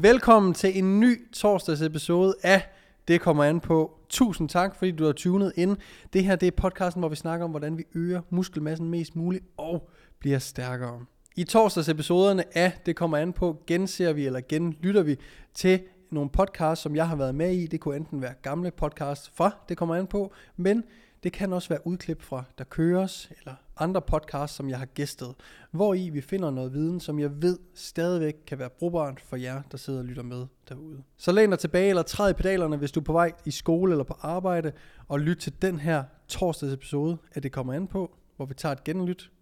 Velkommen 0.00 0.54
til 0.54 0.78
en 0.78 1.00
ny 1.00 1.32
torsdags 1.32 1.82
episode 1.82 2.34
af 2.42 2.62
Det 3.08 3.20
kommer 3.20 3.44
an 3.44 3.60
på. 3.60 3.98
Tusind 4.08 4.48
tak, 4.48 4.76
fordi 4.76 4.90
du 4.90 5.04
har 5.04 5.12
tunet 5.12 5.52
ind. 5.56 5.76
Det 6.12 6.24
her 6.24 6.36
det 6.36 6.46
er 6.46 6.50
podcasten, 6.50 7.00
hvor 7.00 7.08
vi 7.08 7.16
snakker 7.16 7.44
om, 7.44 7.50
hvordan 7.50 7.78
vi 7.78 7.84
øger 7.94 8.20
muskelmassen 8.30 8.88
mest 8.88 9.16
muligt 9.16 9.44
og 9.56 9.90
bliver 10.18 10.38
stærkere. 10.38 11.00
I 11.36 11.44
torsdags 11.44 11.88
episoderne 11.88 12.58
af 12.58 12.72
Det 12.86 12.96
kommer 12.96 13.16
an 13.16 13.32
på, 13.32 13.62
genser 13.66 14.12
vi 14.12 14.26
eller 14.26 14.40
genlytter 14.48 15.02
vi 15.02 15.16
til 15.54 15.80
nogle 16.10 16.30
podcasts, 16.30 16.82
som 16.82 16.96
jeg 16.96 17.08
har 17.08 17.16
været 17.16 17.34
med 17.34 17.52
i. 17.52 17.66
Det 17.66 17.80
kunne 17.80 17.96
enten 17.96 18.22
være 18.22 18.34
gamle 18.42 18.70
podcasts 18.70 19.30
fra 19.34 19.50
Det 19.68 19.76
kommer 19.76 19.94
an 19.94 20.06
på, 20.06 20.32
men 20.56 20.84
det 21.22 21.32
kan 21.32 21.52
også 21.52 21.68
være 21.68 21.86
udklip 21.86 22.22
fra 22.22 22.44
Der 22.58 22.64
Køres, 22.64 23.30
eller 23.38 23.54
andre 23.76 24.02
podcasts, 24.02 24.56
som 24.56 24.68
jeg 24.68 24.78
har 24.78 24.86
gæstet, 24.86 25.34
hvor 25.70 25.94
i 25.94 26.10
vi 26.10 26.20
finder 26.20 26.50
noget 26.50 26.72
viden, 26.72 27.00
som 27.00 27.18
jeg 27.18 27.42
ved 27.42 27.58
stadigvæk 27.74 28.34
kan 28.46 28.58
være 28.58 28.70
brugbart 28.70 29.20
for 29.20 29.36
jer, 29.36 29.62
der 29.70 29.76
sidder 29.76 29.98
og 29.98 30.04
lytter 30.04 30.22
med 30.22 30.46
derude. 30.68 31.02
Så 31.16 31.32
læn 31.32 31.50
dig 31.50 31.58
tilbage 31.58 31.88
eller 31.88 32.02
træd 32.02 32.30
i 32.30 32.32
pedalerne, 32.32 32.76
hvis 32.76 32.92
du 32.92 33.00
er 33.00 33.04
på 33.04 33.12
vej 33.12 33.32
i 33.44 33.50
skole 33.50 33.92
eller 33.92 34.04
på 34.04 34.16
arbejde, 34.20 34.72
og 35.08 35.20
lyt 35.20 35.36
til 35.36 35.62
den 35.62 35.78
her 35.78 36.04
torsdags 36.28 36.72
episode 36.72 37.18
af 37.34 37.42
Det 37.42 37.52
kommer 37.52 37.72
an 37.72 37.86
på, 37.86 38.16
hvor 38.36 38.46
vi 38.46 38.54
tager 38.54 38.72
et 38.72 38.84
genlyt 38.84 39.32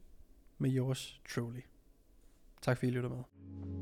med 0.59 0.71
yours 0.77 1.21
truly. 1.35 1.61
Tak 2.63 2.79
fordi 2.79 2.93
I 2.93 2.95
lytter 2.95 3.11
med. 3.11 3.76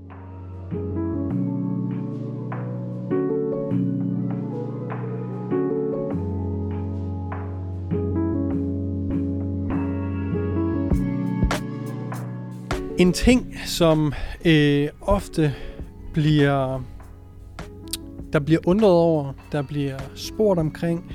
En 12.98 13.12
ting, 13.12 13.54
som 13.66 14.12
øh, 14.44 14.88
ofte 15.00 15.54
bliver 16.12 16.82
der 18.32 18.40
bliver 18.40 18.60
undret 18.66 18.92
over, 18.92 19.32
der 19.52 19.62
bliver 19.62 19.98
spurgt 20.14 20.60
omkring, 20.60 21.14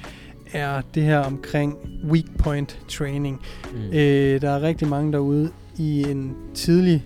er 0.53 0.81
det 0.95 1.03
her 1.03 1.19
omkring 1.19 1.77
weak 2.05 2.25
point 2.37 2.79
training. 2.87 3.41
Mm. 3.73 3.79
Øh, 3.93 4.41
der 4.41 4.49
er 4.49 4.61
rigtig 4.61 4.87
mange 4.87 5.11
derude 5.11 5.51
i 5.77 6.03
en 6.11 6.35
tidlig, 6.53 7.05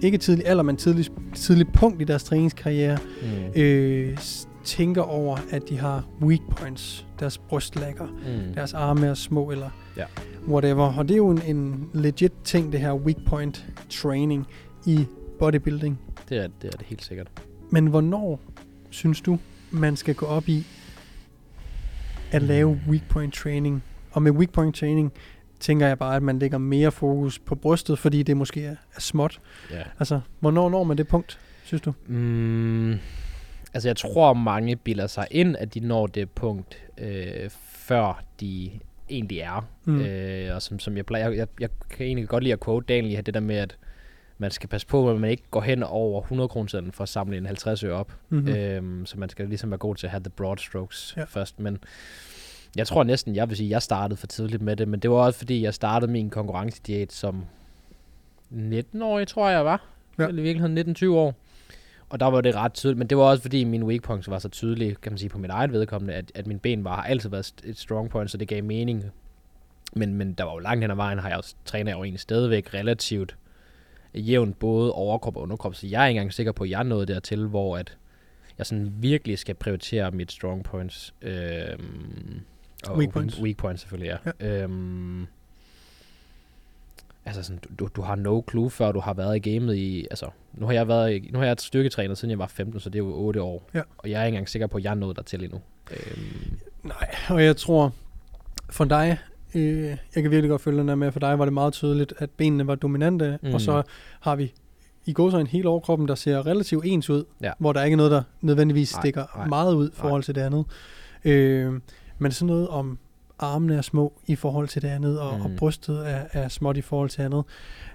ikke 0.00 0.18
tidlig 0.18 0.46
alder, 0.46 0.62
men 0.62 0.76
tidlig, 0.76 1.06
tidlig 1.34 1.68
punkt 1.68 2.02
i 2.02 2.04
deres 2.04 2.24
træningskarriere, 2.24 2.98
mm. 3.22 3.60
øh, 3.60 4.18
tænker 4.64 5.02
over, 5.02 5.36
at 5.50 5.68
de 5.68 5.78
har 5.78 6.04
weak 6.22 6.40
points. 6.56 7.06
Deres 7.20 7.38
brystlægger, 7.38 8.06
mm. 8.06 8.54
deres 8.54 8.74
arme 8.74 9.06
er 9.06 9.14
små, 9.14 9.50
eller 9.50 9.70
ja. 9.96 10.04
Whatever. 10.48 10.98
Og 10.98 11.08
det 11.08 11.14
er 11.14 11.18
jo 11.18 11.30
en, 11.30 11.42
en 11.42 11.90
legit 11.94 12.32
ting, 12.44 12.72
det 12.72 12.80
her 12.80 12.94
weak 12.94 13.16
point 13.26 13.66
training 13.90 14.46
i 14.86 15.06
bodybuilding. 15.38 16.00
Det 16.28 16.38
er 16.38 16.48
det, 16.62 16.74
er 16.74 16.76
det 16.76 16.86
helt 16.86 17.04
sikkert. 17.04 17.28
Men 17.70 17.86
hvornår 17.86 18.40
synes 18.90 19.20
du, 19.20 19.38
man 19.70 19.96
skal 19.96 20.14
gå 20.14 20.26
op 20.26 20.48
i 20.48 20.66
at 22.32 22.42
lave 22.42 22.80
weak 22.88 23.08
point 23.08 23.34
training? 23.34 23.82
Og 24.10 24.22
med 24.22 24.32
weak 24.32 24.50
point 24.50 24.76
training 24.76 25.12
tænker 25.60 25.86
jeg 25.86 25.98
bare, 25.98 26.16
at 26.16 26.22
man 26.22 26.38
lægger 26.38 26.58
mere 26.58 26.92
fokus 26.92 27.38
på 27.38 27.54
brystet, 27.54 27.98
fordi 27.98 28.22
det 28.22 28.36
måske 28.36 28.64
er, 28.64 28.76
er 28.96 29.00
småt. 29.00 29.40
Ja. 29.70 29.82
Altså, 29.98 30.20
hvornår 30.40 30.70
når 30.70 30.84
man 30.84 30.98
det 30.98 31.08
punkt, 31.08 31.38
synes 31.64 31.82
du? 31.82 31.92
Mm, 32.06 32.92
altså, 33.74 33.88
jeg 33.88 33.96
tror, 33.96 34.34
mange 34.34 34.76
bilder 34.76 35.06
sig 35.06 35.26
ind, 35.30 35.56
at 35.56 35.74
de 35.74 35.80
når 35.80 36.06
det 36.06 36.30
punkt, 36.30 36.82
øh, 36.98 37.50
før 37.72 38.22
de 38.40 38.70
egentlig 39.12 39.38
er. 39.38 39.68
Mm. 39.84 40.00
Øh, 40.00 40.54
og 40.54 40.62
som, 40.62 40.78
som 40.78 40.96
jeg 40.96 41.06
plejer, 41.06 41.30
jeg, 41.30 41.46
jeg 41.60 41.68
kan 41.90 42.06
egentlig 42.06 42.28
godt 42.28 42.42
lide 42.42 42.52
at 42.52 42.64
quote 42.64 42.86
Daniel 42.94 43.26
det 43.26 43.34
der 43.34 43.40
med, 43.40 43.56
at 43.56 43.76
man 44.38 44.50
skal 44.50 44.68
passe 44.68 44.86
på, 44.86 45.10
at 45.10 45.20
man 45.20 45.30
ikke 45.30 45.42
går 45.50 45.60
hen 45.60 45.82
over 45.82 46.20
100 46.20 46.48
kroner 46.48 46.90
for 46.92 47.02
at 47.02 47.08
samle 47.08 47.36
en 47.36 47.46
50 47.46 47.84
øre 47.84 47.94
op. 47.94 48.12
Mm-hmm. 48.28 48.48
Øhm, 48.48 49.06
så 49.06 49.18
man 49.18 49.28
skal 49.28 49.48
ligesom 49.48 49.70
være 49.70 49.78
god 49.78 49.94
til 49.94 50.06
at 50.06 50.10
have 50.10 50.22
the 50.22 50.30
broad 50.30 50.56
strokes 50.56 51.14
ja. 51.16 51.24
først. 51.24 51.60
Men 51.60 51.78
jeg 52.76 52.86
tror 52.86 53.02
næsten, 53.02 53.36
jeg 53.36 53.48
vil 53.48 53.56
sige, 53.56 53.66
at 53.66 53.70
jeg 53.70 53.82
startede 53.82 54.16
for 54.16 54.26
tidligt 54.26 54.62
med 54.62 54.76
det, 54.76 54.88
men 54.88 55.00
det 55.00 55.10
var 55.10 55.16
også 55.16 55.38
fordi, 55.38 55.62
jeg 55.62 55.74
startede 55.74 56.12
min 56.12 56.30
konkurrencediæt 56.30 57.12
som 57.12 57.44
19-årig, 58.52 59.28
tror 59.28 59.48
jeg 59.48 59.64
var. 59.64 59.84
Ja. 60.18 60.26
Eller 60.28 60.40
i 60.40 60.42
virkeligheden 60.42 60.96
19-20 60.96 61.08
år. 61.08 61.34
Og 62.12 62.20
der 62.20 62.26
var 62.26 62.40
det 62.40 62.54
ret 62.54 62.72
tydeligt, 62.72 62.98
men 62.98 63.06
det 63.06 63.18
var 63.18 63.24
også 63.24 63.42
fordi 63.42 63.64
min 63.64 63.82
weak 63.82 64.02
points 64.02 64.30
var 64.30 64.38
så 64.38 64.48
tydelige, 64.48 64.94
kan 64.94 65.12
man 65.12 65.18
sige, 65.18 65.28
på 65.28 65.38
mit 65.38 65.50
eget 65.50 65.72
vedkommende, 65.72 66.14
at, 66.14 66.32
at 66.34 66.46
min 66.46 66.58
ben 66.58 66.84
var, 66.84 66.96
har 66.96 67.02
altid 67.02 67.30
været 67.30 67.52
et 67.64 67.78
strong 67.78 68.10
point, 68.10 68.30
så 68.30 68.36
det 68.36 68.48
gav 68.48 68.64
mening. 68.64 69.04
Men, 69.92 70.14
men 70.14 70.32
der 70.32 70.44
var 70.44 70.52
jo 70.52 70.58
langt 70.58 70.84
hen 70.84 70.90
ad 70.90 70.96
vejen, 70.96 71.18
har 71.18 71.28
jeg 71.28 71.38
også 71.38 71.54
trænet 71.64 71.92
jo 71.92 72.02
egentlig 72.02 72.20
stadigvæk 72.20 72.74
relativt 72.74 73.36
jævnt 74.14 74.58
både 74.58 74.92
overkrop 74.92 75.36
og 75.36 75.42
underkrop, 75.42 75.74
så 75.74 75.86
jeg 75.86 76.02
er 76.02 76.06
ikke 76.06 76.18
engang 76.18 76.32
sikker 76.32 76.52
på, 76.52 76.64
at 76.64 76.70
jeg 76.70 76.78
er 76.78 76.82
nået 76.82 77.08
dertil, 77.08 77.46
hvor 77.46 77.78
at 77.78 77.96
jeg 78.58 78.66
sådan 78.66 78.92
virkelig 78.96 79.38
skal 79.38 79.54
prioritere 79.54 80.10
mit 80.10 80.32
strong 80.32 80.64
points. 80.64 81.14
Øhm, 81.22 82.40
og 82.88 82.98
weak 82.98 83.12
points. 83.12 83.40
Weak 83.40 83.56
points 83.56 83.80
selvfølgelig, 83.80 84.18
ja. 84.24 84.32
ja. 84.40 84.62
Øhm, 84.62 85.26
altså 87.24 87.42
sådan, 87.42 87.60
du, 87.78 87.88
du 87.96 88.02
har 88.02 88.14
no 88.14 88.42
clue, 88.50 88.70
før 88.70 88.92
du 88.92 89.00
har 89.00 89.14
været 89.14 89.36
i 89.36 89.50
gamet 89.50 89.74
i, 89.74 90.06
altså, 90.10 90.26
nu 90.52 90.66
har 90.66 90.72
jeg 90.72 90.88
været 90.88 91.12
i, 91.12 91.30
nu 91.32 91.38
har 91.38 91.46
jeg 91.46 91.56
styrketrænet, 91.58 92.18
siden 92.18 92.30
jeg 92.30 92.38
var 92.38 92.46
15, 92.46 92.80
så 92.80 92.90
det 92.90 92.94
er 92.94 93.04
jo 93.04 93.14
8 93.14 93.42
år. 93.42 93.70
Ja. 93.74 93.82
Og 93.98 94.10
jeg 94.10 94.20
er 94.20 94.24
ikke 94.24 94.34
engang 94.34 94.48
sikker 94.48 94.66
på, 94.66 94.76
at 94.76 94.84
jeg 94.84 94.90
er 94.90 94.94
nået 94.94 95.16
dertil 95.16 95.44
endnu. 95.44 95.60
Øhm. 95.90 96.58
Nej, 96.82 97.14
og 97.28 97.44
jeg 97.44 97.56
tror, 97.56 97.92
for 98.70 98.84
dig 98.84 99.18
Øh, 99.54 99.96
jeg 100.14 100.22
kan 100.22 100.30
virkelig 100.30 100.50
godt 100.50 100.62
følge 100.62 100.78
den 100.78 100.88
der 100.88 100.94
med, 100.94 101.12
for 101.12 101.20
dig 101.20 101.38
var 101.38 101.44
det 101.44 101.54
meget 101.54 101.72
tydeligt, 101.72 102.14
at 102.18 102.30
benene 102.30 102.66
var 102.66 102.74
dominante, 102.74 103.38
mm. 103.42 103.54
og 103.54 103.60
så 103.60 103.82
har 104.20 104.36
vi 104.36 104.52
i 105.06 105.12
går 105.12 105.30
så 105.30 105.38
en 105.38 105.46
hele 105.46 105.68
overkroppen, 105.68 106.08
der 106.08 106.14
ser 106.14 106.46
relativt 106.46 106.84
ens 106.86 107.10
ud, 107.10 107.24
ja. 107.42 107.52
hvor 107.58 107.72
der 107.72 107.84
ikke 107.84 107.94
er 107.94 107.96
noget, 107.96 108.12
der 108.12 108.22
nødvendigvis 108.40 108.94
nej, 108.94 109.00
stikker 109.00 109.24
nej, 109.36 109.46
meget 109.46 109.74
ud 109.74 109.88
i 109.88 109.92
forhold 109.94 110.22
til 110.22 110.34
det 110.34 110.40
andet. 110.40 110.64
Øh, 111.24 111.80
men 112.18 112.32
sådan 112.32 112.46
noget 112.46 112.68
om 112.68 112.98
armene 113.42 113.76
er 113.76 113.82
små 113.82 114.12
i 114.26 114.36
forhold 114.36 114.68
til 114.68 114.82
det 114.82 114.88
andet, 114.88 115.20
og, 115.20 115.38
mm. 115.38 115.44
og 115.44 115.50
brystet 115.56 116.10
er, 116.10 116.24
er 116.32 116.48
småt 116.48 116.76
i 116.76 116.80
forhold 116.80 117.10
til 117.10 117.22
andet. 117.22 117.44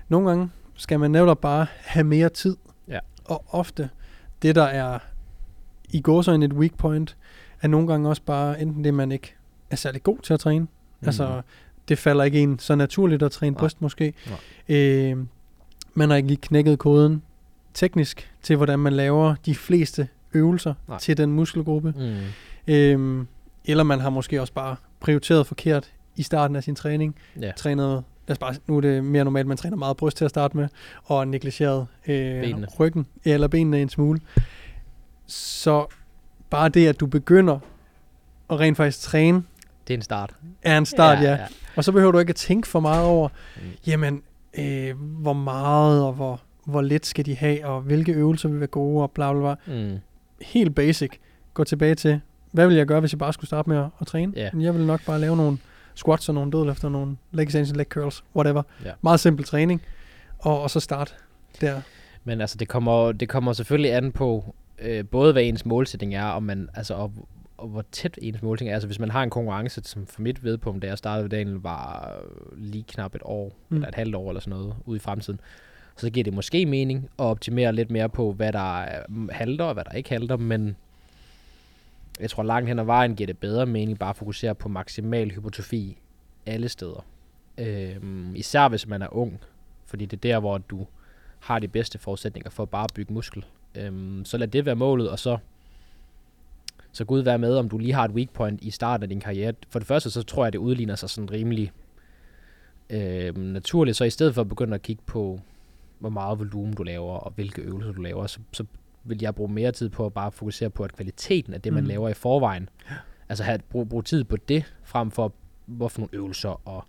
Nogle 0.10 0.28
gange 0.28 0.50
skal 0.76 1.00
man 1.00 1.12
netop 1.12 1.42
bare 1.42 1.66
have 1.82 2.04
mere 2.04 2.30
tid, 2.30 2.58
ja. 2.88 3.00
og 3.26 3.44
ofte 3.50 3.90
det, 4.42 4.56
der 4.56 4.64
er 4.64 5.00
i 5.90 6.02
går 6.02 6.22
så 6.22 6.32
et 6.32 6.54
weak 6.54 6.78
point, 6.78 7.18
er 7.62 7.68
nogle 7.68 7.88
gange 7.88 8.10
også 8.10 8.22
bare 8.22 8.62
enten 8.62 8.84
det, 8.84 8.94
man 8.94 9.12
ikke 9.12 9.36
er 9.70 9.76
særlig 9.76 10.04
god 10.04 10.18
til 10.24 10.34
at 10.34 10.40
træne, 10.40 10.68
Mm. 11.02 11.08
Altså, 11.08 11.42
det 11.88 11.98
falder 11.98 12.24
ikke 12.24 12.40
en 12.40 12.60
så 12.60 12.76
naturligt 12.76 13.24
at 13.24 13.32
træne 13.32 13.52
Nej. 13.52 13.60
bryst 13.60 13.82
måske. 13.82 14.14
Nej. 14.28 14.78
Øh, 14.78 15.18
man 15.94 16.10
har 16.10 16.18
ikke 16.18 16.28
lige 16.28 16.42
knækket 16.42 16.80
koden 16.80 17.22
teknisk 17.74 18.32
til, 18.42 18.56
hvordan 18.56 18.80
man 18.80 18.94
laver 18.94 19.36
de 19.46 19.56
fleste 19.56 20.08
øvelser 20.34 20.74
Nej. 20.88 20.98
til 20.98 21.18
den 21.18 21.32
muskelgruppe. 21.32 21.94
Mm. 21.98 22.74
Øh, 22.74 23.26
eller 23.66 23.84
man 23.84 24.00
har 24.00 24.10
måske 24.10 24.42
også 24.42 24.54
bare 24.54 24.76
prioriteret 25.00 25.48
forkert 25.48 25.92
i 26.16 26.24
starten 26.24 26.56
af 26.56 26.64
sin 26.64 26.76
træning. 26.76 27.16
Ja. 27.42 27.52
Trænet, 27.52 28.04
lad 28.28 28.32
os 28.34 28.38
bare, 28.38 28.56
nu 28.68 28.78
er 28.78 28.82
det 28.82 29.04
mere 29.04 29.24
normalt, 29.24 29.48
man 29.48 29.58
træner 29.58 29.78
meget 29.78 29.98
bryst 29.98 30.18
til 30.18 30.26
at 30.26 30.30
starte 30.30 30.58
med, 30.58 30.68
og 31.04 31.28
negligeret 31.28 31.88
øh, 32.08 32.56
ryggen 32.80 33.08
eller 33.26 33.48
benene 33.48 33.82
en 33.82 33.90
smule. 33.90 34.20
Så 35.28 35.86
bare 36.50 36.70
det, 36.70 36.88
at 36.88 37.00
du 37.00 37.06
begynder 37.06 37.60
at 38.50 38.60
rent 38.60 38.78
faktisk 38.78 39.02
træne 39.02 39.44
det 39.88 39.94
er 39.94 39.98
en 39.98 40.02
start. 40.02 40.36
Er 40.64 40.78
en 40.78 40.86
start, 40.86 41.18
ja. 41.18 41.24
ja. 41.24 41.32
ja. 41.32 41.46
Og 41.76 41.84
så 41.84 41.92
behøver 41.92 42.12
du 42.12 42.20
ikke 42.20 42.30
at 42.30 42.36
tænke 42.36 42.68
for 42.68 42.80
meget 42.80 43.06
over, 43.06 43.30
mm. 43.56 43.62
jamen, 43.88 44.22
øh, 44.60 44.96
hvor 45.00 45.34
meget 45.34 46.04
og 46.04 46.14
hvor, 46.14 46.42
hvor 46.66 46.82
let 46.82 47.06
skal 47.06 47.26
de 47.26 47.36
have, 47.36 47.66
og 47.66 47.82
hvilke 47.82 48.12
øvelser 48.12 48.50
vil 48.50 48.60
være 48.60 48.68
gode, 48.68 49.04
og 49.04 49.12
bla 49.12 49.34
bla 49.34 49.42
bla. 49.42 49.76
Mm. 49.76 49.98
Helt 50.42 50.76
basic. 50.76 51.12
Gå 51.54 51.64
tilbage 51.64 51.96
til, 51.96 52.22
hvad 52.52 52.68
vil 52.68 52.76
jeg 52.76 52.86
gøre, 52.86 53.00
hvis 53.00 53.12
jeg 53.14 53.20
bare 53.20 53.34
skulle 53.34 53.48
starte 53.48 53.70
med 53.70 53.78
at, 53.78 53.86
at 54.02 54.08
træne? 54.08 54.34
Yeah. 54.38 54.64
Jeg 54.64 54.76
vil 54.76 54.86
nok 54.86 55.06
bare 55.06 55.20
lave 55.20 55.38
nogle 55.38 55.58
squats 55.96 56.30
og 56.30 56.36
nogle 56.36 56.52
dødløfter, 56.52 56.88
og 56.88 56.92
nogle 56.92 57.18
leg 57.32 57.44
extensions, 57.44 57.78
leg 57.78 57.86
curls, 57.86 58.24
whatever. 58.36 58.64
Yeah. 58.86 58.96
Meget 59.02 59.20
simpel 59.20 59.46
træning, 59.46 59.82
og, 60.40 60.62
og 60.62 60.70
så 60.70 60.80
start 60.80 61.16
der. 61.62 61.82
Men 62.24 62.42
altså, 62.42 62.58
det 62.58 62.68
kommer, 62.68 63.12
det 63.12 63.30
kommer 63.30 63.54
selvfølgelig 63.54 63.94
an 63.94 64.12
på, 64.12 64.56
øh, 64.80 65.06
både 65.06 65.34
hvad 65.34 65.44
ens 65.44 65.66
målsætning 65.66 66.16
er, 66.16 66.26
og, 66.26 66.44
man, 66.44 66.70
altså, 66.74 66.94
og 66.94 67.14
og 67.58 67.68
hvor 67.68 67.86
tæt 67.92 68.20
ens 68.22 68.42
målting 68.42 68.70
er. 68.70 68.74
Altså 68.74 68.88
hvis 68.88 69.00
man 69.00 69.12
har 69.12 69.24
en 69.24 69.30
konkurrence, 69.30 69.82
som 69.84 70.08
for 70.08 70.22
mit 70.22 70.44
vedpunkt, 70.44 70.82
da 70.82 70.88
jeg 70.88 70.98
startede 70.98 71.30
dagen, 71.30 71.64
var 71.64 72.12
lige 72.58 72.84
knap 72.88 73.16
et 73.16 73.22
år, 73.26 73.56
mm. 73.70 73.76
eller 73.76 73.88
et 73.88 73.96
halvt 73.96 74.16
år 74.16 74.30
eller 74.30 74.40
sådan 74.40 74.60
noget, 74.60 74.76
ude 74.86 74.96
i 74.96 75.00
fremtiden, 75.00 75.40
så 75.98 76.10
giver 76.10 76.24
det 76.24 76.34
måske 76.34 76.66
mening 76.66 77.10
at 77.20 77.26
optimere 77.26 77.74
lidt 77.74 77.92
mere 77.92 78.10
på, 78.10 78.32
hvad 78.32 78.54
der 78.54 78.86
halter 79.32 79.66
og 79.66 79.74
hvad 79.74 79.84
der 79.84 79.92
ikke 79.92 80.10
halter, 80.10 80.38
men 80.38 80.76
jeg 82.20 82.30
tror 82.30 82.44
langt 82.44 82.68
hen 82.68 82.80
ad 82.80 82.86
vejen 82.86 83.16
giver 83.16 83.28
det 83.28 83.38
bedre 83.38 83.66
mening 83.66 84.00
bare 84.00 84.10
at 84.10 84.16
fokusere 84.16 84.56
på 84.56 84.70
maksimal 84.70 85.32
hypotrofi 85.32 85.98
alle 86.46 86.70
steder. 86.70 87.06
Øhm, 87.58 88.36
især 88.36 88.70
hvis 88.70 88.88
man 88.88 89.02
er 89.02 89.16
ung, 89.16 89.40
fordi 89.86 90.06
det 90.06 90.18
er 90.18 90.32
der, 90.32 90.40
hvor 90.40 90.58
du 90.58 90.88
har 91.40 91.60
de 91.60 91.68
bedste 91.68 92.00
forudsætninger 92.00 92.50
for 92.50 92.64
at 92.64 92.70
bare 92.70 92.88
bygge 92.96 93.14
muskel. 93.14 93.46
Øhm, 93.76 94.26
så 94.26 94.38
lad 94.38 94.48
det 94.48 94.66
være 94.66 94.76
målet, 94.76 95.10
og 95.10 95.20
så 95.20 95.38
så 96.92 97.06
Gud 97.06 97.20
være 97.20 97.38
med, 97.38 97.58
om 97.58 97.70
du 97.70 97.78
lige 97.78 97.94
har 97.94 98.06
et 98.06 98.12
weak 98.12 98.30
point 98.34 98.62
i 98.62 98.72
starten 98.72 99.04
af 99.04 99.10
din 99.10 99.20
karriere. 99.20 99.54
For 99.70 99.80
det 99.80 99.88
første, 99.88 100.10
så 100.10 100.24
tror 100.24 100.46
jeg, 100.46 100.54
det 100.54 100.60
udligner 100.60 100.96
sig 100.96 101.10
sådan 101.10 101.32
rimelig 101.32 101.72
øh, 102.90 103.38
naturligt. 103.38 103.98
Så 103.98 104.04
i 104.04 104.10
stedet 104.10 104.34
for 104.34 104.42
at 104.42 104.50
begynde 104.50 104.76
at 104.76 104.82
kigge 104.82 105.04
på, 105.06 105.40
hvor 106.00 106.10
meget 106.10 106.40
volumen 106.40 106.74
du 106.74 106.84
laver, 106.84 107.14
og 107.14 107.32
hvilke 107.36 107.62
øvelser 107.62 107.92
du 107.92 108.02
laver, 108.02 108.28
så, 108.28 108.40
så 108.52 108.66
vil 109.08 109.22
jeg 109.22 109.36
bruge 109.36 109.52
mere 109.52 109.72
tid 109.72 109.90
på 109.90 110.06
at 110.06 110.14
bare 110.14 110.32
fokusere 110.32 110.70
på 110.70 110.84
at 110.84 110.94
kvaliteten 110.94 111.54
af 111.54 111.62
det, 111.62 111.74
man 111.74 111.84
mm. 111.84 111.88
laver 111.88 112.10
i 112.10 112.14
forvejen. 112.14 112.70
Altså 113.30 113.44
have, 113.44 113.60
bruge, 113.70 113.86
bruge 113.86 114.04
tid 114.04 114.24
på 114.24 114.38
det, 114.38 114.74
frem 114.84 115.12
for 115.12 115.34
hvorfor 115.66 116.00
nogle 116.00 116.10
øvelser, 116.14 116.68
og 116.68 116.86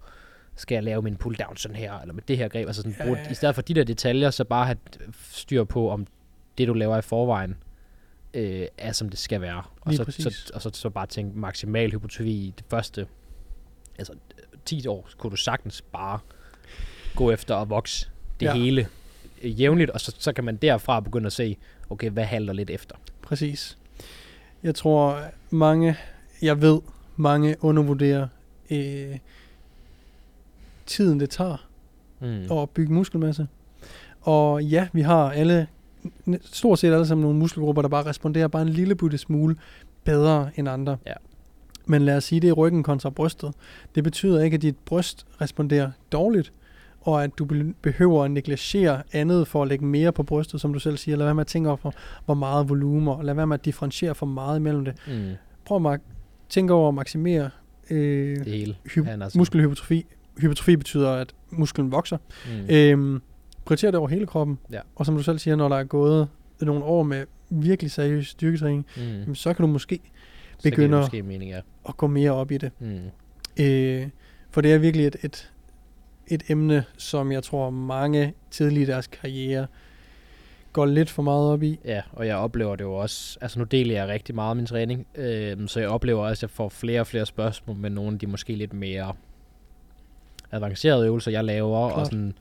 skal 0.56 0.74
jeg 0.74 0.84
lave 0.84 1.02
min 1.02 1.16
pull 1.16 1.36
down 1.36 1.56
sådan 1.56 1.76
her, 1.76 1.98
eller 1.98 2.14
med 2.14 2.22
det 2.28 2.38
her 2.38 2.48
greb. 2.48 2.66
Altså 2.66 2.82
sådan, 2.82 2.96
ja, 2.98 3.04
brug, 3.04 3.16
ja. 3.16 3.30
i 3.30 3.34
stedet 3.34 3.54
for 3.54 3.62
de 3.62 3.74
der 3.74 3.84
detaljer, 3.84 4.30
så 4.30 4.44
bare 4.44 4.66
have 4.66 4.78
styr 5.22 5.64
på, 5.64 5.90
om 5.90 6.06
det, 6.58 6.68
du 6.68 6.72
laver 6.72 6.98
i 6.98 7.02
forvejen, 7.02 7.56
øh, 8.34 8.66
er 8.78 8.92
som 8.92 9.08
det 9.08 9.18
skal 9.18 9.40
være. 9.40 9.62
Og 9.80 9.94
så, 9.94 10.04
så, 10.08 10.50
og 10.54 10.62
så, 10.62 10.70
så 10.72 10.90
bare 10.90 11.06
tænke 11.06 11.38
maksimal 11.38 11.90
hypotrofi 11.90 12.30
i 12.30 12.54
det 12.58 12.64
første, 12.70 13.06
altså 13.98 14.14
10 14.64 14.86
år, 14.86 15.08
kunne 15.18 15.30
du 15.30 15.36
sagtens 15.36 15.82
bare 15.82 16.18
gå 17.16 17.30
efter 17.30 17.56
at 17.56 17.70
vokse 17.70 18.10
det 18.40 18.46
ja. 18.46 18.54
hele 18.54 18.88
jævnligt, 19.42 19.90
og 19.90 20.00
så, 20.00 20.14
så 20.18 20.32
kan 20.32 20.44
man 20.44 20.56
derfra 20.56 21.00
begynde 21.00 21.26
at 21.26 21.32
se, 21.32 21.56
okay, 21.90 22.10
hvad 22.10 22.24
halter 22.24 22.52
lidt 22.52 22.70
efter. 22.70 22.96
Præcis. 23.22 23.78
Jeg 24.62 24.74
tror, 24.74 25.22
mange, 25.50 25.96
jeg 26.42 26.62
ved, 26.62 26.80
mange 27.16 27.56
undervurderer 27.60 28.28
øh, 28.70 29.18
tiden, 30.86 31.20
det 31.20 31.30
tager 31.30 31.68
mm. 32.20 32.52
at 32.52 32.70
bygge 32.70 32.92
muskelmasse. 32.92 33.48
Og 34.20 34.64
ja, 34.64 34.88
vi 34.92 35.00
har 35.00 35.30
alle, 35.30 35.66
stort 36.40 36.78
set 36.78 36.92
alle 36.92 37.06
sammen 37.06 37.22
nogle 37.22 37.38
muskelgrupper, 37.38 37.82
der 37.82 37.88
bare 37.88 38.06
responderer 38.06 38.48
bare 38.48 38.62
en 38.62 38.68
lille 38.68 38.94
bitte 38.94 39.18
smule 39.18 39.56
bedre 40.04 40.50
end 40.56 40.68
andre. 40.68 40.96
Ja. 41.06 41.12
Men 41.86 42.02
lad 42.02 42.16
os 42.16 42.24
sige, 42.24 42.40
det 42.40 42.48
er 42.48 42.52
ryggen 42.52 42.82
kontra 42.82 43.10
brystet. 43.10 43.54
Det 43.94 44.04
betyder 44.04 44.42
ikke, 44.42 44.54
at 44.54 44.62
dit 44.62 44.76
bryst 44.76 45.26
responderer 45.40 45.90
dårligt, 46.12 46.52
og 47.00 47.24
at 47.24 47.30
du 47.38 47.72
behøver 47.82 48.24
at 48.24 48.30
negligere 48.30 49.02
andet 49.12 49.48
for 49.48 49.62
at 49.62 49.68
lægge 49.68 49.84
mere 49.84 50.12
på 50.12 50.22
brystet, 50.22 50.60
som 50.60 50.72
du 50.72 50.78
selv 50.78 50.96
siger. 50.96 51.16
Lad 51.16 51.26
være 51.26 51.34
med 51.34 51.40
at 51.40 51.46
tænke 51.46 51.70
over, 51.70 51.92
hvor 52.24 52.34
meget 52.34 52.68
volumen, 52.68 53.08
og 53.08 53.24
lad 53.24 53.34
være 53.34 53.46
med 53.46 53.54
at 53.54 53.64
differentiere 53.64 54.14
for 54.14 54.26
meget 54.26 54.58
imellem 54.58 54.84
det. 54.84 54.94
Mm. 55.06 55.32
Prøv 55.64 55.92
at 55.92 56.00
tænke 56.48 56.72
over 56.72 56.88
at 56.88 56.94
maksimere 56.94 57.50
øh, 57.90 58.36
det 58.36 58.46
hele. 58.46 58.76
Hy- 58.84 59.08
altså. 59.08 59.38
muskelhypertrofi. 59.38 60.06
Hypertrofi 60.40 60.76
betyder, 60.76 61.12
at 61.12 61.34
musklen 61.50 61.92
vokser. 61.92 62.18
Mm. 62.46 62.74
Øhm, 62.74 63.22
prioriter 63.64 63.90
det 63.90 63.98
over 63.98 64.08
hele 64.08 64.26
kroppen. 64.26 64.58
Ja. 64.72 64.80
Og 64.96 65.06
som 65.06 65.16
du 65.16 65.22
selv 65.22 65.38
siger, 65.38 65.56
når 65.56 65.68
der 65.68 65.76
er 65.76 65.84
gået 65.84 66.28
nogle 66.60 66.84
år 66.84 67.02
med 67.02 67.24
virkelig 67.50 67.90
seriøs 67.90 68.26
styrketræning, 68.26 68.86
mm. 69.26 69.34
så 69.34 69.54
kan 69.54 69.62
du 69.66 69.72
måske 69.72 70.00
begynde 70.62 70.96
måske 70.96 71.22
mening, 71.22 71.50
ja. 71.50 71.60
at 71.88 71.96
gå 71.96 72.06
mere 72.06 72.30
op 72.30 72.50
i 72.50 72.56
det. 72.56 72.72
Mm. 72.78 73.64
Øh, 73.64 74.08
for 74.50 74.60
det 74.60 74.72
er 74.72 74.78
virkelig 74.78 75.06
et, 75.06 75.16
et, 75.22 75.52
et 76.30 76.42
emne, 76.48 76.84
som 76.96 77.32
jeg 77.32 77.42
tror 77.42 77.70
mange 77.70 78.34
tidligt 78.50 78.88
i 78.88 78.92
deres 78.92 79.06
karriere 79.06 79.66
går 80.72 80.86
lidt 80.86 81.10
for 81.10 81.22
meget 81.22 81.52
op 81.52 81.62
i. 81.62 81.78
Ja, 81.84 82.02
og 82.12 82.26
jeg 82.26 82.36
oplever 82.36 82.76
det 82.76 82.84
jo 82.84 82.94
også, 82.94 83.38
altså 83.40 83.58
nu 83.58 83.64
deler 83.64 83.94
jeg 83.94 84.08
rigtig 84.08 84.34
meget 84.34 84.50
af 84.50 84.56
min 84.56 84.66
træning, 84.66 85.06
øh, 85.14 85.68
så 85.68 85.80
jeg 85.80 85.88
oplever 85.88 86.22
også, 86.22 86.38
at 86.38 86.42
jeg 86.42 86.50
får 86.50 86.68
flere 86.68 87.00
og 87.00 87.06
flere 87.06 87.26
spørgsmål 87.26 87.76
med 87.76 87.90
nogle 87.90 88.12
af 88.12 88.18
de 88.18 88.26
måske 88.26 88.54
lidt 88.54 88.72
mere 88.72 89.12
avancerede 90.52 91.06
øvelser, 91.06 91.30
jeg 91.30 91.44
laver, 91.44 91.88
Klart. 91.88 92.00
og 92.00 92.06
sådan, 92.06 92.34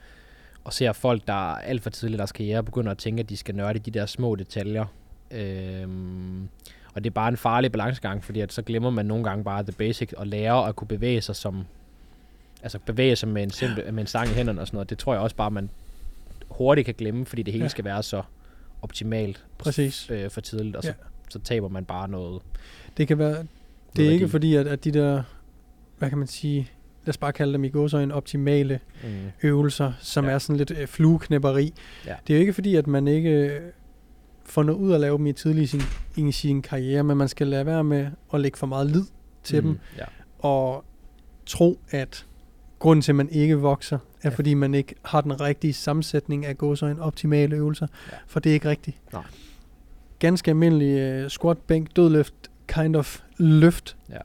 og 0.64 0.74
ser 0.74 0.92
folk, 0.92 1.28
der 1.28 1.34
alt 1.34 1.84
for 1.84 1.90
tidligt 1.90 2.18
i 2.18 2.20
deres 2.20 2.32
karriere 2.32 2.64
begynder 2.64 2.92
at 2.92 2.98
tænke, 2.98 3.20
at 3.20 3.30
de 3.30 3.38
skal 3.38 3.56
nørde 3.56 3.80
de 3.80 3.92
der 3.92 4.06
små 4.06 4.36
detaljer. 4.36 4.86
Øh, 5.32 5.88
og 6.94 7.04
det 7.04 7.10
er 7.10 7.14
bare 7.14 7.30
en 7.30 7.38
farlig 7.38 7.72
balancegang, 7.72 8.24
fordi 8.24 8.40
at 8.40 8.54
så 8.54 8.62
glemmer 8.62 8.90
man 8.90 9.06
nogle 9.06 9.24
gange 9.24 9.44
bare 9.44 9.64
the 9.64 9.72
basic 9.72 10.14
og 10.18 10.28
lære 10.28 10.68
at 10.68 10.76
kunne 10.76 10.88
bevæge 10.88 11.22
sig 11.22 11.36
som 11.36 11.66
altså 12.68 12.80
bevæge 12.86 13.16
sig 13.16 13.30
med 13.30 13.44
en, 13.44 13.50
simpel, 13.50 13.94
med 13.94 14.02
en 14.02 14.08
stang 14.08 14.30
i 14.30 14.34
hænderne 14.34 14.62
og 14.62 14.68
sådan 14.68 14.76
noget. 14.76 14.90
Det 14.90 14.98
tror 14.98 15.14
jeg 15.14 15.22
også 15.22 15.36
bare, 15.36 15.52
man 15.52 15.70
hurtigt 16.48 16.86
kan 16.86 16.96
glemme, 16.98 17.26
fordi 17.26 17.44
det 17.44 17.54
hele 17.54 17.64
ja. 17.64 17.70
skal 17.70 17.86
være 17.86 18.04
så 18.04 18.22
optimalt 18.82 19.46
Præcis. 19.58 20.10
Øh, 20.10 20.30
for 20.30 20.42
tidligt, 20.42 20.76
og 20.76 20.84
så, 20.84 20.90
ja. 20.90 20.94
så 21.30 21.40
taber 21.40 21.70
man 21.70 21.86
bare 21.86 22.08
noget. 22.08 22.42
Det 22.98 23.08
kan 23.08 23.18
være, 23.18 23.46
det 23.96 24.08
er 24.08 24.12
ikke 24.12 24.30
fordi, 24.30 24.56
at, 24.56 24.68
at 24.68 24.84
de 24.84 24.92
der, 24.92 25.24
hvad 25.98 26.10
kan 26.10 26.18
man 26.18 26.28
sige, 26.28 26.72
lad 27.06 27.10
os 27.10 27.18
bare 27.18 27.34
kalde 27.34 27.54
dem 27.54 27.64
i 27.64 27.70
går 27.70 27.88
så 27.88 27.98
en 27.98 28.12
optimale 28.12 28.80
mm. 29.04 29.10
øvelser, 29.44 29.94
som 30.00 30.26
ja. 30.26 30.32
er 30.32 30.40
sådan 30.40 30.58
lidt 30.58 30.72
øh, 30.72 30.88
flueknæpperi. 30.88 31.74
Ja. 32.06 32.16
Det 32.28 32.34
er 32.34 32.38
jo 32.38 32.42
ikke 32.42 32.54
fordi, 32.54 32.76
at 32.76 32.88
man 32.88 33.08
ikke 33.08 33.30
øh, 33.30 33.62
får 34.46 34.64
noget 34.64 34.80
ud 34.80 34.94
at 34.94 35.02
lave 35.02 35.18
dem 35.18 35.28
i 35.28 35.34
tidlig 35.34 35.64
i 35.64 35.68
sin, 35.68 35.82
i 36.18 36.32
sin 36.32 36.62
karriere, 36.62 37.04
men 37.04 37.18
man 37.18 37.28
skal 37.28 37.48
lade 37.48 37.66
være 37.66 37.84
med 37.84 38.08
at 38.34 38.42
lægge 38.42 38.58
for 38.58 38.68
meget 38.68 38.88
lid 38.88 39.04
til 39.44 39.64
mm. 39.64 39.68
dem, 39.68 39.80
ja. 39.98 40.06
og 40.40 40.86
tro, 41.46 41.80
at 41.92 42.27
grunden 42.80 43.02
til, 43.02 43.12
at 43.12 43.16
man 43.16 43.30
ikke 43.30 43.56
vokser, 43.56 43.96
er 43.96 44.30
ja. 44.30 44.30
fordi 44.30 44.54
man 44.54 44.74
ikke 44.74 44.96
har 45.06 45.22
den 45.22 45.42
rigtige 45.42 45.74
sammensætning 45.74 46.46
af 46.46 46.58
gåsøjne 46.58 47.02
optimale 47.02 47.56
øvelser. 47.56 47.88
Ja. 48.12 48.18
For 48.28 48.40
det 48.40 48.50
er 48.50 48.54
ikke 48.54 48.70
rigtigt. 48.70 48.98
Nej. 49.14 49.24
Ganske 50.20 50.52
almindelig 50.52 51.24
uh, 51.24 51.30
squat, 51.30 51.58
bænk, 51.58 51.96
dødløft, 51.96 52.34
kind 52.68 52.96
of 52.96 53.20
løft. 53.38 53.98
Ja. 54.10 54.20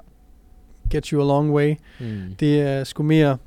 Get 0.90 1.06
you 1.06 1.22
a 1.22 1.24
long 1.24 1.52
way. 1.52 1.74
Mm. 2.00 2.34
Det 2.40 2.60
er 2.60 2.84
sgu 2.84 3.02
mere 3.02 3.38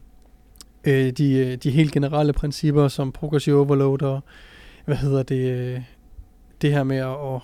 uh, 0.88 0.94
de, 0.94 1.56
de 1.56 1.72
helt 1.72 1.92
generelle 1.92 2.34
principper, 2.34 2.88
som 2.88 3.12
progressive 3.12 3.60
overload 3.60 4.02
og 4.02 4.24
hvad 4.86 4.96
hedder 4.96 5.24
det, 5.24 5.76
uh, 5.76 5.84
det 6.62 6.72
her 6.72 6.84
med 6.84 6.98
at, 6.98 7.06
og 7.06 7.42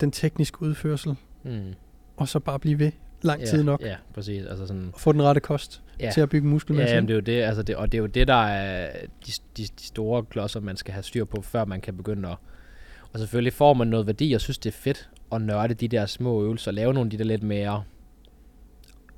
den 0.00 0.10
tekniske 0.10 0.62
udførsel. 0.62 1.16
Mm. 1.42 1.74
Og 2.16 2.28
så 2.28 2.38
bare 2.38 2.58
blive 2.58 2.78
ved 2.78 2.92
lang 3.22 3.40
ja, 3.40 3.46
tid 3.46 3.62
nok. 3.62 3.82
Ja, 3.82 3.96
præcis. 4.14 4.46
Altså 4.46 4.66
sådan, 4.66 4.90
og 4.92 5.00
få 5.00 5.12
den 5.12 5.22
rette 5.22 5.40
kost 5.40 5.82
ja. 6.00 6.10
til 6.10 6.20
at 6.20 6.28
bygge 6.28 6.48
muskelmasse. 6.48 6.90
Ja, 6.90 6.94
jamen, 6.94 7.08
det 7.08 7.14
er 7.14 7.16
jo 7.16 7.20
det, 7.20 7.42
altså 7.42 7.62
det, 7.62 7.76
og 7.76 7.92
det 7.92 7.98
er 7.98 8.02
jo 8.02 8.06
det, 8.06 8.28
der 8.28 8.44
er 8.44 8.90
de, 9.26 9.32
de, 9.56 9.62
de 9.62 9.86
store 9.86 10.24
klodser, 10.24 10.60
man 10.60 10.76
skal 10.76 10.92
have 10.94 11.02
styr 11.02 11.24
på, 11.24 11.42
før 11.42 11.64
man 11.64 11.80
kan 11.80 11.96
begynde 11.96 12.28
at... 12.28 12.36
Og 13.12 13.18
selvfølgelig 13.18 13.52
får 13.52 13.74
man 13.74 13.86
noget 13.86 14.06
værdi, 14.06 14.32
og 14.32 14.40
synes, 14.40 14.58
det 14.58 14.70
er 14.70 14.78
fedt 14.78 15.10
at 15.32 15.42
nørde 15.42 15.74
de 15.74 15.88
der 15.88 16.06
små 16.06 16.42
øvelser, 16.42 16.70
og 16.70 16.74
lave 16.74 16.94
nogle 16.94 17.06
af 17.06 17.10
de 17.10 17.18
der 17.18 17.24
lidt 17.24 17.42
mere 17.42 17.84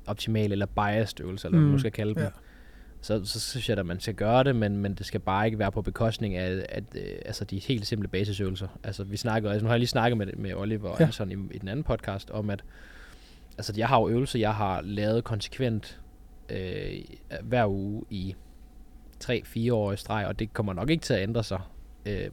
optimale 0.05 0.51
eller 0.51 0.65
biased 0.65 1.21
øvelser, 1.21 1.49
eller 1.49 1.57
mm. 1.57 1.63
hvad 1.63 1.69
man 1.69 1.75
mm. 1.75 1.79
skal 1.79 1.91
kalde 1.91 2.15
dem. 2.15 2.23
Ja. 2.23 2.29
Så, 3.01 3.25
så 3.25 3.39
synes 3.39 3.69
jeg, 3.69 3.77
at 3.77 3.85
man 3.85 3.99
skal 3.99 4.13
gøre 4.13 4.43
det, 4.43 4.55
men, 4.55 4.77
men 4.77 4.93
det 4.93 5.05
skal 5.05 5.19
bare 5.19 5.45
ikke 5.45 5.59
være 5.59 5.71
på 5.71 5.81
bekostning 5.81 6.35
af 6.35 6.65
at, 6.69 6.83
øh, 6.95 7.01
altså 7.25 7.45
de 7.45 7.59
helt 7.59 7.87
simple 7.87 8.07
basisøvelser. 8.07 8.67
Altså 8.83 9.03
vi 9.03 9.17
snakker, 9.17 9.51
altså 9.51 9.63
nu 9.63 9.67
har 9.67 9.73
jeg 9.73 9.79
lige 9.79 9.87
snakket 9.87 10.17
med, 10.17 10.27
med 10.37 10.53
Oliver 10.53 10.89
ja. 10.89 10.95
Andersen 10.95 11.31
i, 11.31 11.55
i 11.55 11.57
den 11.57 11.67
anden 11.67 11.83
podcast 11.83 12.29
om, 12.29 12.49
at 12.49 12.63
altså 13.57 13.73
jeg 13.77 13.87
har 13.87 13.99
jo 13.99 14.09
øvelser, 14.09 14.39
jeg 14.39 14.53
har 14.53 14.81
lavet 14.81 15.23
konsekvent 15.23 15.99
øh, 16.49 16.99
hver 17.41 17.65
uge 17.65 18.03
i 18.09 18.35
3-4 19.23 19.73
år 19.73 19.91
i 19.91 19.97
streg, 19.97 20.25
og 20.27 20.39
det 20.39 20.53
kommer 20.53 20.73
nok 20.73 20.89
ikke 20.89 21.01
til 21.01 21.13
at 21.13 21.23
ændre 21.23 21.43
sig. 21.43 21.59
Øh, 22.05 22.29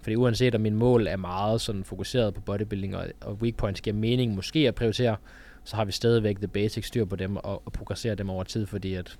fordi 0.00 0.16
uanset 0.16 0.54
om 0.54 0.60
min 0.60 0.74
mål 0.74 1.06
er 1.06 1.16
meget 1.16 1.60
sådan 1.60 1.84
fokuseret 1.84 2.34
på 2.34 2.40
bodybuilding, 2.40 2.96
og, 2.96 3.06
og 3.20 3.34
weak 3.34 3.54
points 3.56 3.80
giver 3.80 3.96
mening 3.96 4.34
måske 4.34 4.68
at 4.68 4.74
prioritere, 4.74 5.16
så 5.64 5.76
har 5.76 5.84
vi 5.84 5.92
stadigvæk 5.92 6.36
the 6.36 6.48
basic 6.48 6.86
styr 6.86 7.04
på 7.04 7.16
dem, 7.16 7.36
og, 7.36 7.62
og 7.64 7.72
progressere 7.72 8.14
dem 8.14 8.30
over 8.30 8.44
tid, 8.44 8.66
fordi 8.66 8.94
at 8.94 9.18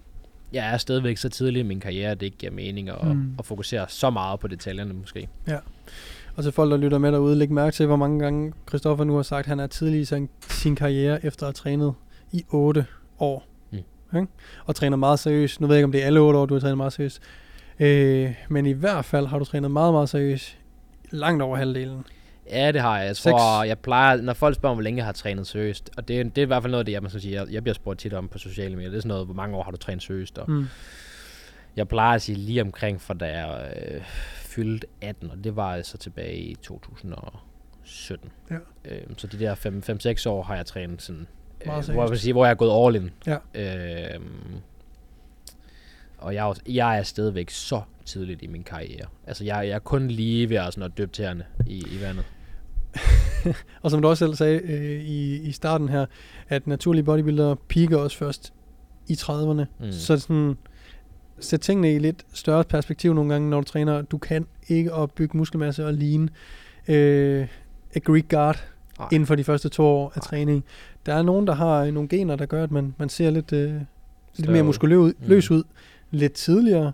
jeg 0.53 0.73
er 0.73 0.77
stadigvæk 0.77 1.17
så 1.17 1.29
tidlig 1.29 1.61
i 1.61 1.63
min 1.63 1.81
karriere, 1.81 2.11
at 2.11 2.21
det 2.21 2.27
ikke 2.27 2.39
giver 2.39 2.53
mening 2.53 2.89
at, 2.89 3.17
mm. 3.17 3.35
at 3.39 3.47
fokusere 3.47 3.89
så 3.89 4.11
meget 4.11 4.41
på 4.41 4.49
detaljerne 4.49 4.93
måske. 4.93 5.29
Ja. 5.49 5.59
Og 6.37 6.43
til 6.43 6.53
folk, 6.53 6.71
der 6.71 6.77
lytter 6.77 6.99
med 6.99 7.13
derude, 7.13 7.37
læg 7.37 7.51
mærke 7.51 7.75
til, 7.75 7.87
hvor 7.87 7.97
mange 7.97 8.21
gange 8.21 8.53
Christoffer 8.69 9.05
nu 9.05 9.15
har 9.15 9.23
sagt, 9.23 9.41
at 9.41 9.47
han 9.47 9.61
er 9.61 9.67
tidlig 9.67 10.01
i 10.01 10.05
sin, 10.05 10.29
sin 10.49 10.77
karriere, 10.77 11.25
efter 11.25 11.47
at 11.47 11.49
have 11.49 11.53
trænet 11.53 11.95
i 12.33 12.45
8 12.51 12.87
år. 13.19 13.52
Okay? 14.13 14.27
Og 14.67 14.75
træner 14.75 14.97
meget 14.97 15.19
seriøst. 15.19 15.61
Nu 15.61 15.67
ved 15.67 15.77
jeg 15.77 15.79
ikke, 15.81 15.85
om 15.85 15.93
det 15.93 16.03
er 16.03 16.07
alle 16.07 16.21
8 16.21 16.39
år, 16.39 16.47
du 16.47 16.55
har 16.55 16.61
trænet 16.61 16.77
meget 16.77 16.93
seriøst. 16.93 17.23
Øh, 17.81 18.35
men 18.49 18.67
i 18.67 18.73
hvert 18.73 19.05
fald 19.05 19.27
har 19.27 19.39
du 19.39 19.45
trænet 19.45 19.71
meget, 19.71 19.93
meget 19.93 20.09
seriøst. 20.09 20.59
Langt 21.11 21.43
over 21.43 21.57
halvdelen. 21.57 22.05
Ja, 22.51 22.73
det 22.73 22.81
har 22.81 22.99
jeg. 22.99 23.07
Jeg 23.07 23.17
tror, 23.17 23.65
jeg 23.65 23.79
plejer, 23.79 24.23
når 24.23 24.33
folk 24.33 24.55
spørger, 24.55 24.75
hvor 24.75 24.83
længe 24.83 24.99
jeg 24.99 25.05
har 25.05 25.13
trænet 25.13 25.47
seriøst, 25.47 25.91
og 25.97 26.09
det, 26.09 26.37
det 26.37 26.43
er 26.43 26.47
i 26.47 26.47
hvert 26.47 26.63
fald 26.63 26.71
noget 26.71 26.81
af 26.81 26.85
det, 26.85 26.93
jeg, 26.93 27.03
man 27.03 27.11
skal 27.11 27.21
sige, 27.23 27.35
jeg, 27.35 27.47
jeg 27.51 27.63
bliver 27.63 27.75
spurgt 27.75 27.99
tit 27.99 28.13
om 28.13 28.29
på 28.29 28.39
sociale 28.39 28.77
medier. 28.77 28.91
Det 28.91 28.97
er 28.97 29.01
sådan 29.01 29.09
noget, 29.09 29.27
hvor 29.27 29.35
mange 29.35 29.57
år 29.57 29.63
har 29.63 29.71
du 29.71 29.77
trænet 29.77 30.03
seriøst? 30.03 30.39
Og 30.39 30.51
mm. 30.51 30.67
Jeg 31.77 31.89
plejer 31.89 32.15
at 32.15 32.23
sige 32.23 32.37
lige 32.37 32.63
omkring, 32.63 33.01
for 33.01 33.15
da 33.15 33.27
jeg 33.27 33.75
øh, 33.77 34.03
fyldte 34.35 34.87
18, 35.01 35.31
og 35.31 35.45
det 35.45 35.57
var 35.57 35.73
altså 35.73 35.99
tilbage 35.99 36.37
i 36.37 36.55
2017. 36.55 38.31
Ja. 38.51 38.57
Øh, 38.85 39.03
så 39.17 39.27
de 39.27 39.39
der 39.39 40.25
5-6 40.25 40.29
år 40.29 40.43
har 40.43 40.57
jeg 40.57 40.67
trænet 40.67 41.03
sådan, 41.03 41.27
øh, 41.67 41.95
hvor, 41.95 42.09
jeg 42.09 42.19
sige, 42.19 42.33
hvor 42.33 42.45
jeg 42.45 42.51
er 42.51 42.55
gået 42.55 42.87
all 42.87 43.05
in. 43.05 43.11
Ja. 43.27 44.15
Øh, 44.15 44.21
og 46.19 46.35
jeg, 46.35 46.55
jeg 46.69 46.99
er 46.99 47.03
stadigvæk 47.03 47.51
så 47.51 47.81
tidligt 48.05 48.43
i 48.43 48.47
min 48.47 48.63
karriere. 48.63 49.07
Altså, 49.27 49.45
jeg, 49.45 49.67
jeg 49.67 49.75
er 49.75 49.79
kun 49.79 50.09
lige 50.09 50.49
ved 50.49 50.57
at, 50.57 50.75
sådan 50.75 50.83
at 50.83 50.99
døbe 50.99 51.13
tæerne 51.13 51.45
i, 51.67 51.79
i 51.79 52.01
vandet. 52.01 52.25
og 53.83 53.91
som 53.91 54.03
du 54.03 54.09
også 54.09 54.25
selv 54.25 54.35
sagde 54.35 54.61
øh, 54.61 55.03
i, 55.03 55.37
i 55.37 55.53
starten 55.53 55.89
her, 55.89 56.07
at 56.49 56.67
naturlige 56.67 57.05
bodybuildere 57.05 57.57
piker 57.57 57.99
også 57.99 58.17
først 58.17 58.53
i 59.09 59.13
30'erne. 59.13 59.65
Mm. 59.81 59.93
Så 59.93 60.19
sådan, 60.19 60.57
sæt 61.41 61.61
tingene 61.61 61.95
i 61.95 61.99
lidt 61.99 62.25
større 62.33 62.65
perspektiv 62.65 63.15
nogle 63.15 63.33
gange, 63.33 63.51
når 63.51 63.61
du 63.61 63.65
træner. 63.65 64.03
Du 64.03 64.19
kan 64.19 64.47
ikke 64.69 64.93
opbygge 64.93 65.37
muskelmasse 65.37 65.87
og 65.87 65.95
lean 65.95 66.31
øh, 66.89 67.49
a 67.95 67.99
Greek 67.99 68.29
guard 68.29 68.72
Ej. 69.03 69.09
inden 69.13 69.27
for 69.27 69.35
de 69.35 69.45
første 69.45 69.69
to 69.69 69.85
år 69.85 70.13
af 70.15 70.17
Ej. 70.17 70.21
træning. 70.21 70.65
Der 71.07 71.15
er 71.15 71.23
nogen, 71.23 71.47
der 71.47 71.55
har 71.55 71.91
nogle 71.91 72.09
gener, 72.09 72.37
der 72.37 72.47
gør, 72.47 72.63
at 72.63 72.71
man, 72.71 72.95
man 72.99 73.09
ser 73.09 73.31
lidt, 73.31 73.53
øh, 73.53 73.75
lidt 74.37 74.51
mere 74.51 74.63
muskuløs 74.63 74.99
ud, 74.99 75.13
mm. 75.21 75.29
løs 75.29 75.51
ud 75.51 75.63
lidt 76.11 76.33
tidligere. 76.33 76.93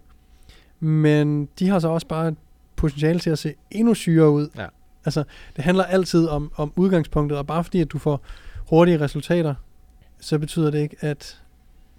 Men 0.81 1.49
de 1.59 1.69
har 1.69 1.79
så 1.79 1.89
også 1.89 2.07
bare 2.07 2.29
et 2.29 2.37
potentiale 2.77 3.19
til 3.19 3.31
at 3.31 3.39
se 3.39 3.55
endnu 3.71 3.95
syre 3.95 4.31
ud. 4.31 4.49
Ja. 4.57 4.67
Altså, 5.05 5.25
det 5.57 5.65
handler 5.65 5.85
altid 5.85 6.27
om, 6.27 6.53
om 6.57 6.73
udgangspunktet, 6.77 7.39
og 7.39 7.47
bare 7.47 7.65
fordi, 7.65 7.81
at 7.81 7.93
du 7.93 7.99
får 7.99 8.21
hurtige 8.71 9.01
resultater, 9.01 9.55
så 10.21 10.39
betyder 10.39 10.71
det 10.71 10.79
ikke, 10.79 10.97
at 11.01 11.43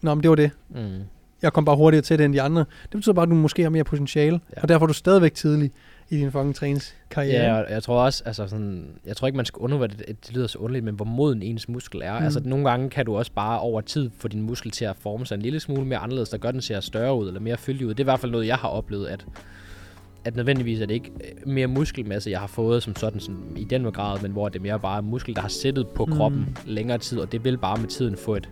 Nå, 0.01 0.15
men 0.15 0.23
det 0.23 0.29
var 0.29 0.35
det. 0.35 0.51
Mm. 0.69 1.01
Jeg 1.41 1.53
kom 1.53 1.65
bare 1.65 1.75
hurtigere 1.75 2.01
til 2.01 2.17
det 2.17 2.25
end 2.25 2.33
de 2.33 2.41
andre. 2.41 2.65
Det 2.83 2.91
betyder 2.91 3.13
bare, 3.13 3.23
at 3.23 3.29
du 3.29 3.35
måske 3.35 3.63
har 3.63 3.69
mere 3.69 3.83
potentiale, 3.83 4.39
ja. 4.55 4.61
og 4.61 4.69
derfor 4.69 4.85
er 4.85 4.87
du 4.87 4.93
stadigvæk 4.93 5.33
tidlig 5.33 5.71
i 6.09 6.17
din 6.17 6.31
fucking 6.31 6.55
træningskarriere. 6.55 7.55
Ja, 7.55 7.61
og 7.61 7.71
jeg 7.71 7.83
tror 7.83 8.03
også, 8.03 8.23
altså 8.25 8.47
sådan, 8.47 8.85
jeg 9.05 9.17
tror 9.17 9.27
ikke, 9.27 9.37
man 9.37 9.45
skal 9.45 9.59
undervurdere 9.59 9.97
det, 9.97 10.27
det 10.27 10.35
lyder 10.35 10.47
så 10.47 10.57
underligt, 10.57 10.85
men 10.85 10.95
hvor 10.95 11.05
moden 11.05 11.41
ens 11.41 11.69
muskel 11.69 12.01
er. 12.03 12.19
Mm. 12.19 12.25
Altså 12.25 12.41
nogle 12.45 12.69
gange 12.69 12.89
kan 12.89 13.05
du 13.05 13.17
også 13.17 13.31
bare 13.31 13.59
over 13.59 13.81
tid 13.81 14.09
få 14.17 14.27
din 14.27 14.41
muskel 14.41 14.71
til 14.71 14.85
at 14.85 14.95
forme 14.99 15.25
sig 15.25 15.35
en 15.35 15.41
lille 15.41 15.59
smule 15.59 15.85
mere 15.85 15.99
anderledes, 15.99 16.29
der 16.29 16.37
gør 16.37 16.51
den 16.51 16.61
ser 16.61 16.79
større 16.79 17.15
ud, 17.15 17.27
eller 17.27 17.41
mere 17.41 17.57
fyldig 17.57 17.87
ud. 17.87 17.91
Det 17.93 17.99
er 17.99 18.03
i 18.03 18.11
hvert 18.11 18.19
fald 18.19 18.31
noget, 18.31 18.47
jeg 18.47 18.55
har 18.55 18.67
oplevet, 18.67 19.07
at 19.07 19.25
at 20.25 20.35
nødvendigvis 20.35 20.81
er 20.81 20.85
det 20.85 20.93
ikke 20.93 21.11
øh, 21.13 21.51
mere 21.51 21.67
muskelmasse, 21.67 22.29
jeg 22.29 22.39
har 22.39 22.47
fået 22.47 22.83
som 22.83 22.95
sådan, 22.95 23.19
sådan 23.19 23.39
i 23.57 23.63
den 23.63 23.91
grad, 23.91 24.21
men 24.21 24.31
hvor 24.31 24.49
det 24.49 24.59
er 24.59 24.63
mere 24.63 24.79
bare 24.79 25.01
muskel, 25.01 25.35
der 25.35 25.41
har 25.41 25.49
sættet 25.49 25.87
på 25.87 26.05
mm. 26.05 26.11
kroppen 26.11 26.39
mm. 26.39 26.55
længere 26.65 26.97
tid, 26.97 27.19
og 27.19 27.31
det 27.31 27.43
vil 27.43 27.57
bare 27.57 27.77
med 27.77 27.87
tiden 27.87 28.17
få 28.17 28.35
et, 28.35 28.49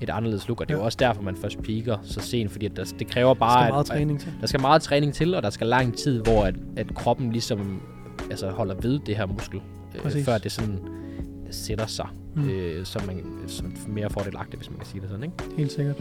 et 0.00 0.10
anderledes 0.10 0.48
look, 0.48 0.60
og 0.60 0.68
det 0.68 0.74
er 0.74 0.78
ja. 0.78 0.82
jo 0.82 0.84
også 0.84 0.96
derfor, 1.00 1.22
man 1.22 1.36
først 1.36 1.62
piker 1.62 1.96
så 2.02 2.20
sent, 2.20 2.50
fordi 2.50 2.68
der, 2.68 2.92
det 2.98 3.06
kræver 3.06 3.34
bare... 3.34 3.58
Der 3.58 3.64
skal 3.64 3.72
meget 3.72 3.80
at, 3.80 3.86
træning 3.86 4.20
til. 4.20 4.32
Der 4.40 4.46
skal 4.46 4.60
meget 4.60 4.82
træning 4.82 5.14
til, 5.14 5.34
og 5.34 5.42
der 5.42 5.50
skal 5.50 5.66
lang 5.66 5.96
tid, 5.96 6.22
hvor 6.22 6.44
at, 6.44 6.54
at 6.76 6.94
kroppen 6.94 7.32
ligesom 7.32 7.82
altså 8.30 8.50
holder 8.50 8.74
ved 8.74 8.98
det 8.98 9.16
her 9.16 9.26
muskel, 9.26 9.60
øh, 10.04 10.24
før 10.24 10.38
det 10.38 10.52
sådan 10.52 10.78
sætter 11.50 11.86
sig, 11.86 12.08
mm. 12.36 12.50
øh, 12.50 12.84
som, 12.84 13.06
man, 13.06 13.24
som 13.46 13.74
mere 13.88 14.10
fordelagtigt, 14.10 14.56
hvis 14.56 14.70
man 14.70 14.78
kan 14.78 14.86
sige 14.86 15.00
det 15.00 15.08
sådan, 15.08 15.24
ikke? 15.24 15.56
Helt 15.56 15.72
sikkert. 15.72 15.96